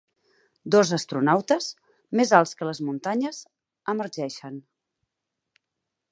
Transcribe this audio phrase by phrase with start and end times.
[0.75, 1.67] Dos astronautes,
[2.19, 3.41] més alts que les muntanyes,
[3.93, 4.57] emergeixen.